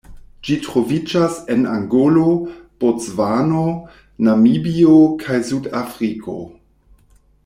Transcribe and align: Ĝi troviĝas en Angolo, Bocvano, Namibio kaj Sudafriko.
Ĝi 0.47 0.55
troviĝas 0.67 1.35
en 1.55 1.61
Angolo, 1.73 2.23
Bocvano, 2.83 3.67
Namibio 4.29 4.97
kaj 5.25 5.37
Sudafriko. 5.51 6.39